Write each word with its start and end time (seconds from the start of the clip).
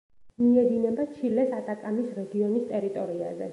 მიედინება 0.43 1.05
ჩილეს 1.19 1.53
ატაკამის 1.59 2.09
რეგიონის 2.17 2.67
ტერიტორიაზე. 2.75 3.49